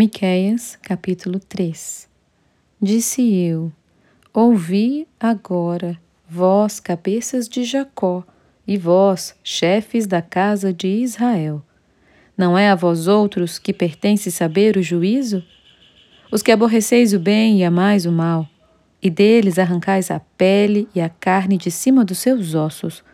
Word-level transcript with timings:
Miqueias, 0.00 0.78
capítulo 0.80 1.38
3 1.38 2.08
Disse 2.80 3.34
eu: 3.34 3.70
Ouvi 4.32 5.06
agora, 5.20 6.00
vós, 6.26 6.80
cabeças 6.80 7.46
de 7.46 7.64
Jacó, 7.64 8.24
e 8.66 8.78
vós, 8.78 9.36
chefes 9.44 10.06
da 10.06 10.22
casa 10.22 10.72
de 10.72 10.88
Israel. 10.88 11.62
Não 12.34 12.56
é 12.56 12.70
a 12.70 12.74
vós 12.74 13.08
outros 13.08 13.58
que 13.58 13.74
pertence 13.74 14.30
saber 14.30 14.78
o 14.78 14.82
juízo? 14.82 15.44
Os 16.32 16.42
que 16.42 16.50
aborreceis 16.50 17.12
o 17.12 17.20
bem 17.20 17.58
e 17.58 17.64
amais 17.64 18.06
o 18.06 18.10
mal, 18.10 18.48
e 19.02 19.10
deles 19.10 19.58
arrancais 19.58 20.10
a 20.10 20.18
pele 20.18 20.88
e 20.94 21.00
a 21.02 21.10
carne 21.10 21.58
de 21.58 21.70
cima 21.70 22.06
dos 22.06 22.16
seus 22.16 22.54
ossos, 22.54 23.04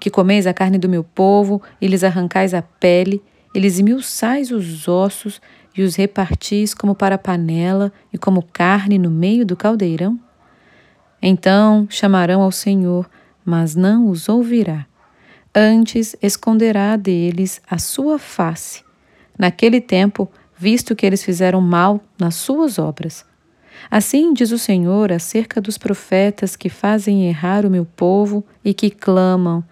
que 0.00 0.10
comeis 0.10 0.48
a 0.48 0.52
carne 0.52 0.76
do 0.76 0.88
meu 0.88 1.04
povo 1.04 1.62
e 1.80 1.86
lhes 1.86 2.02
arrancais 2.02 2.52
a 2.52 2.62
pele, 2.62 3.22
e 3.54 3.60
lhes 3.60 3.74
esmiuçais 3.74 4.50
os 4.50 4.88
ossos 4.88 5.40
e 5.76 5.82
os 5.82 5.96
repartis 5.96 6.74
como 6.74 6.94
para 6.94 7.18
panela 7.18 7.92
e 8.12 8.18
como 8.18 8.42
carne 8.42 8.98
no 8.98 9.10
meio 9.10 9.44
do 9.44 9.56
caldeirão? 9.56 10.18
Então 11.20 11.86
chamarão 11.88 12.42
ao 12.42 12.52
Senhor, 12.52 13.08
mas 13.44 13.74
não 13.74 14.08
os 14.08 14.28
ouvirá. 14.28 14.86
Antes 15.54 16.16
esconderá 16.22 16.96
deles 16.96 17.60
a 17.68 17.78
sua 17.78 18.18
face. 18.18 18.82
Naquele 19.38 19.80
tempo, 19.80 20.30
visto 20.56 20.96
que 20.96 21.06
eles 21.06 21.22
fizeram 21.22 21.60
mal 21.60 22.00
nas 22.18 22.34
suas 22.34 22.78
obras. 22.78 23.24
Assim 23.90 24.32
diz 24.32 24.50
o 24.52 24.58
Senhor 24.58 25.12
acerca 25.12 25.60
dos 25.60 25.76
profetas 25.76 26.56
que 26.56 26.68
fazem 26.68 27.28
errar 27.28 27.66
o 27.66 27.70
meu 27.70 27.84
povo 27.84 28.44
e 28.64 28.72
que 28.72 28.90
clamam: 28.90 29.64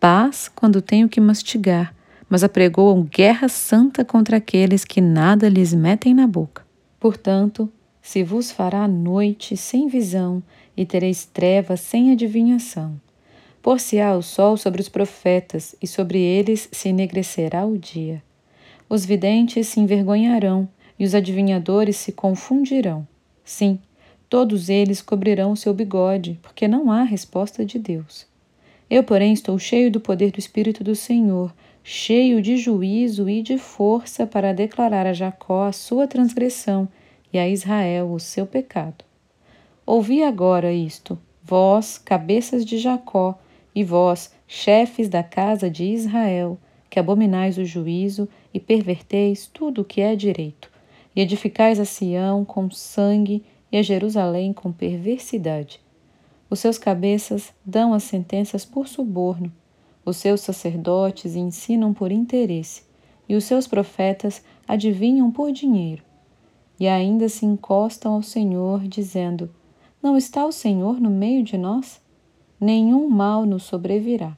paz 0.00 0.50
quando 0.54 0.82
tenho 0.82 1.08
que 1.08 1.20
mastigar 1.20 1.94
mas 2.28 2.44
apregoam 2.44 3.02
guerra 3.02 3.48
santa 3.48 4.04
contra 4.04 4.36
aqueles 4.36 4.84
que 4.84 5.00
nada 5.00 5.48
lhes 5.48 5.72
metem 5.72 6.14
na 6.14 6.26
boca. 6.26 6.66
Portanto, 7.00 7.70
se 8.02 8.22
vos 8.22 8.50
fará 8.50 8.86
noite 8.88 9.56
sem 9.56 9.88
visão 9.88 10.42
e 10.76 10.84
tereis 10.86 11.24
trevas 11.24 11.80
sem 11.80 12.12
adivinhação. 12.12 13.00
Por-se-á 13.62 14.16
o 14.16 14.22
sol 14.22 14.56
sobre 14.56 14.80
os 14.80 14.88
profetas 14.88 15.74
e 15.82 15.86
sobre 15.86 16.18
eles 16.18 16.68
se 16.72 16.88
enegrecerá 16.88 17.66
o 17.66 17.76
dia. 17.76 18.22
Os 18.88 19.04
videntes 19.04 19.68
se 19.68 19.80
envergonharão 19.80 20.68
e 20.98 21.04
os 21.04 21.14
adivinhadores 21.14 21.96
se 21.96 22.12
confundirão. 22.12 23.06
Sim, 23.44 23.78
todos 24.28 24.68
eles 24.68 25.02
cobrirão 25.02 25.52
o 25.52 25.56
seu 25.56 25.74
bigode, 25.74 26.38
porque 26.42 26.66
não 26.66 26.90
há 26.90 27.02
resposta 27.02 27.64
de 27.64 27.78
Deus. 27.78 28.26
Eu, 28.88 29.04
porém, 29.04 29.32
estou 29.32 29.58
cheio 29.58 29.90
do 29.90 30.00
poder 30.00 30.30
do 30.30 30.38
Espírito 30.38 30.82
do 30.82 30.94
Senhor 30.94 31.52
cheio 31.90 32.42
de 32.42 32.58
juízo 32.58 33.30
e 33.30 33.40
de 33.40 33.56
força 33.56 34.26
para 34.26 34.52
declarar 34.52 35.06
a 35.06 35.14
Jacó 35.14 35.62
a 35.62 35.72
sua 35.72 36.06
transgressão 36.06 36.86
e 37.32 37.38
a 37.38 37.48
Israel 37.48 38.12
o 38.12 38.20
seu 38.20 38.46
pecado. 38.46 39.06
Ouvi 39.86 40.22
agora 40.22 40.70
isto, 40.70 41.18
vós, 41.42 41.96
cabeças 41.96 42.62
de 42.66 42.76
Jacó, 42.76 43.38
e 43.74 43.82
vós, 43.82 44.34
chefes 44.46 45.08
da 45.08 45.22
casa 45.22 45.70
de 45.70 45.84
Israel, 45.84 46.58
que 46.90 47.00
abominais 47.00 47.56
o 47.56 47.64
juízo 47.64 48.28
e 48.52 48.60
perverteis 48.60 49.46
tudo 49.46 49.80
o 49.80 49.84
que 49.84 50.02
é 50.02 50.14
direito, 50.14 50.70
e 51.16 51.22
edificais 51.22 51.80
a 51.80 51.86
Sião 51.86 52.44
com 52.44 52.70
sangue 52.70 53.42
e 53.72 53.78
a 53.78 53.82
Jerusalém 53.82 54.52
com 54.52 54.70
perversidade. 54.70 55.80
Os 56.50 56.60
seus 56.60 56.76
cabeças 56.76 57.50
dão 57.64 57.94
as 57.94 58.02
sentenças 58.02 58.66
por 58.66 58.86
suborno, 58.86 59.50
os 60.08 60.16
seus 60.16 60.40
sacerdotes 60.40 61.36
ensinam 61.36 61.92
por 61.92 62.10
interesse, 62.10 62.82
e 63.28 63.36
os 63.36 63.44
seus 63.44 63.66
profetas 63.66 64.42
adivinham 64.66 65.30
por 65.30 65.52
dinheiro. 65.52 66.02
E 66.80 66.88
ainda 66.88 67.28
se 67.28 67.44
encostam 67.44 68.14
ao 68.14 68.22
Senhor, 68.22 68.80
dizendo: 68.88 69.50
Não 70.02 70.16
está 70.16 70.46
o 70.46 70.52
Senhor 70.52 70.98
no 70.98 71.10
meio 71.10 71.42
de 71.42 71.58
nós? 71.58 72.00
Nenhum 72.58 73.08
mal 73.08 73.44
nos 73.44 73.64
sobrevirá. 73.64 74.36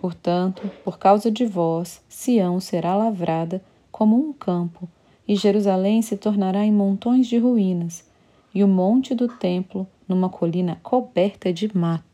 Portanto, 0.00 0.68
por 0.82 0.98
causa 0.98 1.30
de 1.30 1.46
vós, 1.46 2.02
Sião 2.08 2.58
será 2.58 2.96
lavrada 2.96 3.62
como 3.92 4.16
um 4.16 4.32
campo, 4.32 4.88
e 5.28 5.36
Jerusalém 5.36 6.02
se 6.02 6.16
tornará 6.16 6.64
em 6.64 6.72
montões 6.72 7.28
de 7.28 7.38
ruínas, 7.38 8.04
e 8.52 8.64
o 8.64 8.68
monte 8.68 9.14
do 9.14 9.28
templo 9.28 9.86
numa 10.08 10.28
colina 10.28 10.80
coberta 10.82 11.52
de 11.52 11.70
mato 11.76 12.09